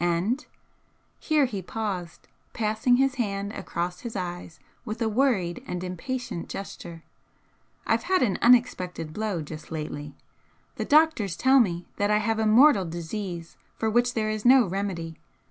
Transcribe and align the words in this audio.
And" 0.03 0.43
here 1.19 1.45
he 1.45 1.61
paused, 1.61 2.27
passing 2.53 2.95
his 2.95 3.13
hand 3.21 3.51
across 3.53 3.99
his 3.99 4.15
eyes 4.15 4.59
with 4.83 4.99
a 4.99 5.07
worried 5.07 5.63
and 5.67 5.83
impatient 5.83 6.49
gesture 6.49 7.03
"I've 7.85 8.01
had 8.09 8.23
an 8.23 8.39
unexpected 8.41 9.13
blow 9.13 9.43
just 9.43 9.71
lately. 9.71 10.15
The 10.77 10.85
doctors 10.85 11.37
tell 11.37 11.59
me 11.59 11.85
that 11.97 12.09
I 12.09 12.17
have 12.17 12.39
a 12.39 12.47
mortal 12.47 12.85
disease 12.85 13.57
for 13.77 13.91
which 13.91 14.15
there 14.15 14.31
is 14.31 14.43
no 14.43 14.65
remedy. 14.65 15.19